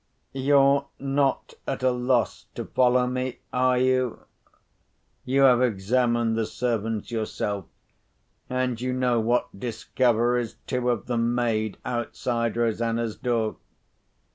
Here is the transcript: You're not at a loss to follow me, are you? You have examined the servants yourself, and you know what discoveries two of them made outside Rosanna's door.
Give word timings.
You're 0.33 0.87
not 0.97 1.53
at 1.67 1.83
a 1.83 1.91
loss 1.91 2.47
to 2.55 2.65
follow 2.65 3.05
me, 3.05 3.37
are 3.53 3.77
you? 3.77 4.21
You 5.25 5.43
have 5.43 5.61
examined 5.61 6.35
the 6.35 6.47
servants 6.47 7.11
yourself, 7.11 7.65
and 8.49 8.81
you 8.81 8.93
know 8.93 9.19
what 9.19 9.49
discoveries 9.59 10.55
two 10.65 10.89
of 10.89 11.05
them 11.05 11.35
made 11.35 11.77
outside 11.85 12.57
Rosanna's 12.57 13.15
door. 13.15 13.57